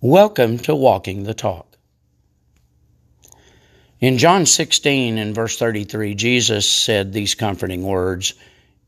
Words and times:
Welcome 0.00 0.58
to 0.58 0.76
Walking 0.76 1.24
the 1.24 1.34
Talk. 1.34 1.76
In 3.98 4.16
John 4.16 4.46
16 4.46 5.18
and 5.18 5.34
verse 5.34 5.58
33, 5.58 6.14
Jesus 6.14 6.70
said 6.70 7.12
these 7.12 7.34
comforting 7.34 7.82
words 7.82 8.34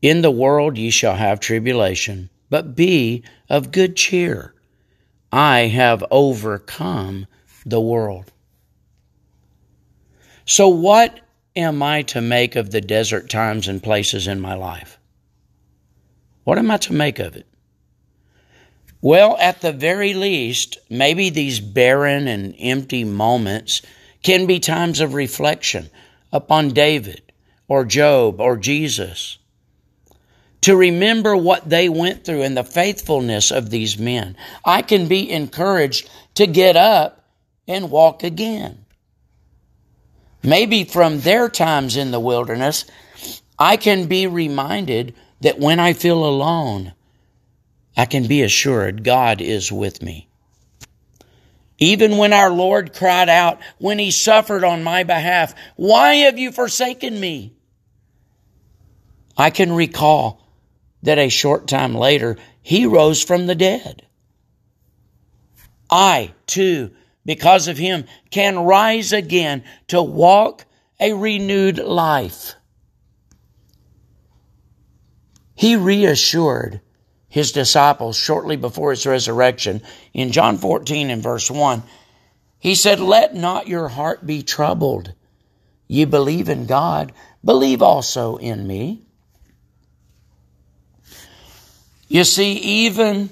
In 0.01 0.21
the 0.21 0.31
world 0.31 0.77
ye 0.77 0.89
shall 0.89 1.15
have 1.15 1.41
tribulation, 1.41 2.29
but 2.49 2.77
be 2.77 3.23
of 3.49 3.73
good 3.73 3.97
cheer. 3.97 4.53
I 5.33 5.67
have 5.67 6.01
overcome 6.11 7.27
the 7.65 7.81
world. 7.81 8.31
So, 10.45 10.69
what 10.69 11.19
am 11.57 11.83
I 11.83 12.03
to 12.03 12.21
make 12.21 12.55
of 12.55 12.71
the 12.71 12.79
desert 12.79 13.29
times 13.29 13.67
and 13.67 13.83
places 13.83 14.27
in 14.27 14.39
my 14.39 14.53
life? 14.53 14.97
What 16.45 16.57
am 16.57 16.71
I 16.71 16.77
to 16.77 16.93
make 16.93 17.19
of 17.19 17.35
it? 17.35 17.50
Well, 19.01 19.35
at 19.39 19.61
the 19.61 19.71
very 19.71 20.13
least, 20.13 20.77
maybe 20.89 21.29
these 21.29 21.59
barren 21.59 22.27
and 22.27 22.55
empty 22.59 23.03
moments 23.03 23.81
can 24.21 24.45
be 24.45 24.59
times 24.59 24.99
of 24.99 25.15
reflection 25.15 25.89
upon 26.31 26.69
David 26.69 27.21
or 27.67 27.83
Job 27.83 28.39
or 28.39 28.57
Jesus. 28.57 29.39
To 30.61 30.75
remember 30.75 31.35
what 31.35 31.67
they 31.67 31.89
went 31.89 32.23
through 32.23 32.43
and 32.43 32.55
the 32.55 32.63
faithfulness 32.63 33.49
of 33.49 33.71
these 33.71 33.97
men, 33.97 34.37
I 34.63 34.83
can 34.83 35.07
be 35.07 35.31
encouraged 35.31 36.07
to 36.35 36.45
get 36.45 36.75
up 36.75 37.25
and 37.67 37.89
walk 37.89 38.23
again. 38.23 38.85
Maybe 40.43 40.83
from 40.83 41.21
their 41.21 41.49
times 41.49 41.97
in 41.97 42.11
the 42.11 42.19
wilderness, 42.19 42.85
I 43.57 43.77
can 43.77 44.07
be 44.07 44.27
reminded 44.27 45.15
that 45.41 45.59
when 45.59 45.79
I 45.79 45.93
feel 45.93 46.23
alone, 46.23 46.93
I 47.95 48.05
can 48.05 48.27
be 48.27 48.41
assured 48.41 49.03
God 49.03 49.41
is 49.41 49.71
with 49.71 50.01
me. 50.01 50.27
Even 51.77 52.17
when 52.17 52.31
our 52.31 52.51
Lord 52.51 52.93
cried 52.93 53.27
out, 53.27 53.59
when 53.79 53.97
he 53.97 54.11
suffered 54.11 54.63
on 54.63 54.83
my 54.83 55.03
behalf, 55.03 55.55
Why 55.75 56.13
have 56.15 56.37
you 56.37 56.51
forsaken 56.51 57.19
me? 57.19 57.55
I 59.35 59.49
can 59.49 59.71
recall 59.71 60.47
that 61.03 61.17
a 61.17 61.29
short 61.29 61.67
time 61.67 61.95
later, 61.95 62.37
he 62.61 62.85
rose 62.85 63.23
from 63.23 63.47
the 63.47 63.55
dead. 63.55 64.05
I, 65.89 66.33
too, 66.45 66.91
because 67.25 67.67
of 67.67 67.77
him, 67.77 68.05
can 68.29 68.59
rise 68.59 69.11
again 69.11 69.63
to 69.87 70.01
walk 70.01 70.65
a 70.99 71.13
renewed 71.13 71.79
life. 71.79 72.53
He 75.55 75.75
reassured 75.75 76.81
his 77.31 77.53
disciples 77.53 78.17
shortly 78.17 78.57
before 78.57 78.91
his 78.91 79.07
resurrection 79.07 79.81
in 80.13 80.33
John 80.33 80.57
14 80.57 81.09
and 81.09 81.23
verse 81.23 81.49
1. 81.49 81.81
He 82.59 82.75
said, 82.75 82.99
Let 82.99 83.33
not 83.33 83.69
your 83.69 83.87
heart 83.87 84.27
be 84.27 84.43
troubled. 84.43 85.13
You 85.87 86.07
believe 86.07 86.49
in 86.49 86.65
God, 86.65 87.13
believe 87.43 87.81
also 87.81 88.35
in 88.35 88.67
me. 88.67 89.03
You 92.09 92.25
see, 92.25 92.51
even 92.51 93.29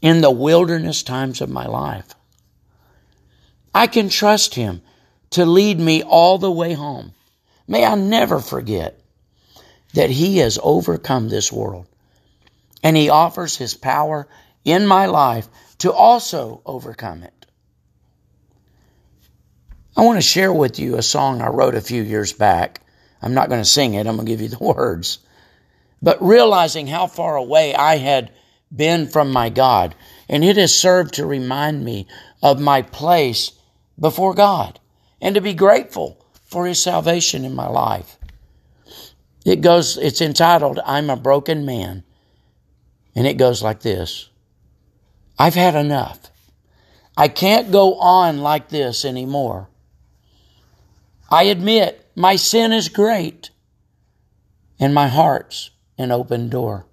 in 0.00 0.22
the 0.22 0.30
wilderness 0.30 1.02
times 1.02 1.42
of 1.42 1.50
my 1.50 1.66
life, 1.66 2.14
I 3.74 3.86
can 3.86 4.08
trust 4.08 4.54
Him 4.54 4.80
to 5.30 5.44
lead 5.44 5.78
me 5.78 6.02
all 6.02 6.38
the 6.38 6.50
way 6.50 6.72
home. 6.72 7.12
May 7.68 7.84
I 7.84 7.96
never 7.96 8.40
forget 8.40 8.98
that 9.92 10.08
He 10.08 10.38
has 10.38 10.58
overcome 10.62 11.28
this 11.28 11.52
world 11.52 11.86
and 12.84 12.96
He 12.96 13.08
offers 13.08 13.56
His 13.56 13.74
power 13.74 14.28
in 14.64 14.86
my 14.86 15.06
life 15.06 15.48
to 15.78 15.92
also 15.92 16.60
overcome 16.64 17.24
it. 17.24 17.46
I 19.96 20.02
want 20.02 20.18
to 20.18 20.22
share 20.22 20.52
with 20.52 20.78
you 20.78 20.96
a 20.96 21.02
song 21.02 21.40
I 21.40 21.48
wrote 21.48 21.74
a 21.74 21.80
few 21.80 22.02
years 22.02 22.32
back. 22.32 22.82
I'm 23.22 23.34
not 23.34 23.48
going 23.48 23.62
to 23.62 23.68
sing 23.68 23.94
it, 23.94 24.06
I'm 24.06 24.16
going 24.16 24.26
to 24.26 24.32
give 24.32 24.42
you 24.42 24.48
the 24.48 24.58
words. 24.60 25.18
But 26.02 26.22
realizing 26.22 26.86
how 26.86 27.06
far 27.06 27.36
away 27.36 27.74
I 27.74 27.96
had 27.96 28.30
been 28.74 29.08
from 29.08 29.32
my 29.32 29.48
God, 29.48 29.94
and 30.28 30.44
it 30.44 30.58
has 30.58 30.76
served 30.76 31.14
to 31.14 31.26
remind 31.26 31.82
me 31.82 32.06
of 32.42 32.60
my 32.60 32.82
place 32.82 33.52
before 33.98 34.34
God 34.34 34.78
and 35.22 35.34
to 35.36 35.40
be 35.40 35.54
grateful 35.54 36.22
for 36.44 36.66
His 36.66 36.82
salvation 36.82 37.44
in 37.46 37.54
my 37.54 37.68
life. 37.68 38.18
It 39.46 39.62
goes, 39.62 39.96
it's 39.96 40.20
entitled, 40.20 40.80
I'm 40.84 41.08
a 41.08 41.16
Broken 41.16 41.64
Man 41.64 42.04
and 43.14 43.26
it 43.26 43.34
goes 43.34 43.62
like 43.62 43.80
this 43.80 44.28
I've 45.38 45.54
had 45.54 45.74
enough. 45.74 46.30
I 47.16 47.28
can't 47.28 47.70
go 47.70 47.94
on 47.94 48.38
like 48.38 48.68
this 48.68 49.04
anymore. 49.04 49.68
I 51.30 51.44
admit 51.44 52.10
my 52.16 52.36
sin 52.36 52.72
is 52.72 52.88
great 52.88 53.50
and 54.78 54.94
my 54.94 55.08
heart's 55.08 55.70
an 55.96 56.10
open 56.10 56.48
door. 56.48 56.86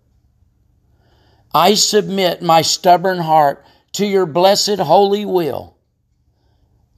I 1.53 1.73
submit 1.73 2.41
my 2.41 2.61
stubborn 2.61 3.19
heart 3.19 3.65
to 3.93 4.05
your 4.05 4.25
blessed 4.25 4.79
holy 4.79 5.25
will. 5.25 5.75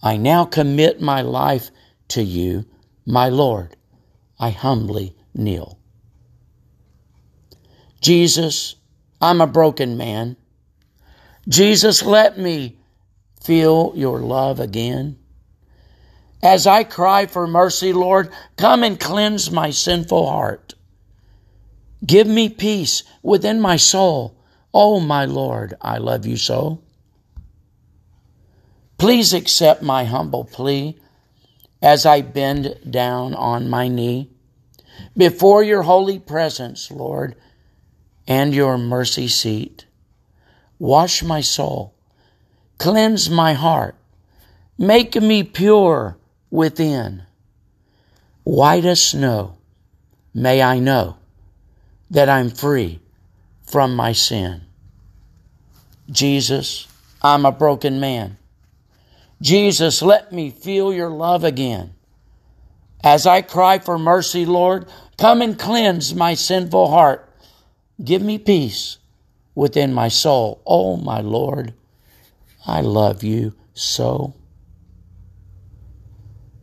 I 0.01 0.17
now 0.17 0.45
commit 0.45 1.01
my 1.01 1.21
life 1.21 1.71
to 2.09 2.21
you, 2.21 2.65
my 3.05 3.29
Lord. 3.29 3.75
I 4.39 4.49
humbly 4.49 5.15
kneel. 5.33 5.79
Jesus, 8.01 8.75
I'm 9.23 9.39
a 9.39 9.47
broken 9.47 9.95
man. 9.95 10.35
Jesus, 11.47 12.03
let 12.03 12.37
me 12.37 12.77
feel 13.41 13.93
your 13.95 14.19
love 14.19 14.59
again. 14.59 15.17
As 16.41 16.67
I 16.67 16.83
cry 16.83 17.27
for 17.27 17.47
mercy, 17.47 17.93
Lord, 17.93 18.33
come 18.57 18.83
and 18.83 18.99
cleanse 18.99 19.49
my 19.49 19.69
sinful 19.69 20.29
heart. 20.29 20.73
Give 22.05 22.27
me 22.27 22.49
peace 22.49 23.03
within 23.21 23.61
my 23.61 23.77
soul. 23.77 24.37
Oh, 24.73 24.99
my 24.99 25.23
Lord, 25.23 25.75
I 25.79 25.99
love 25.99 26.25
you 26.25 26.35
so. 26.35 26.81
Please 28.97 29.33
accept 29.33 29.81
my 29.81 30.03
humble 30.03 30.43
plea 30.43 30.99
as 31.81 32.05
I 32.05 32.19
bend 32.19 32.77
down 32.89 33.35
on 33.35 33.69
my 33.69 33.87
knee 33.87 34.31
before 35.15 35.63
your 35.63 35.83
holy 35.83 36.19
presence, 36.19 36.91
Lord 36.91 37.37
and 38.27 38.53
your 38.53 38.77
mercy 38.77 39.27
seat. 39.27 39.85
Wash 40.79 41.23
my 41.23 41.41
soul, 41.41 41.93
cleanse 42.77 43.29
my 43.29 43.53
heart, 43.53 43.95
make 44.77 45.15
me 45.15 45.43
pure 45.43 46.17
within. 46.49 47.23
White 48.43 48.85
as 48.85 49.01
snow, 49.01 49.57
may 50.33 50.61
I 50.61 50.79
know 50.79 51.17
that 52.11 52.29
I'm 52.29 52.49
free 52.49 52.99
from 53.63 53.95
my 53.95 54.11
sin. 54.11 54.61
Jesus, 56.09 56.87
I'm 57.21 57.45
a 57.45 57.51
broken 57.51 57.99
man. 57.99 58.37
Jesus, 59.41 60.01
let 60.01 60.31
me 60.31 60.51
feel 60.51 60.93
your 60.93 61.09
love 61.09 61.43
again. 61.43 61.93
As 63.03 63.25
I 63.25 63.41
cry 63.41 63.79
for 63.79 63.97
mercy, 63.97 64.45
Lord, 64.45 64.87
come 65.17 65.41
and 65.41 65.57
cleanse 65.57 66.13
my 66.13 66.33
sinful 66.33 66.89
heart 66.89 67.29
Give 68.03 68.21
me 68.21 68.37
peace 68.37 68.97
within 69.55 69.93
my 69.93 70.07
soul. 70.07 70.61
Oh, 70.65 70.97
my 70.97 71.21
Lord, 71.21 71.73
I 72.65 72.81
love 72.81 73.23
you 73.23 73.53
so. 73.73 74.33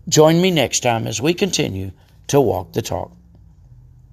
Join 0.08 0.40
me 0.40 0.50
next 0.50 0.80
time 0.80 1.06
as 1.06 1.20
we 1.20 1.34
continue 1.34 1.92
to 2.26 2.40
walk 2.40 2.72
the 2.72 2.82
talk. 2.82 3.12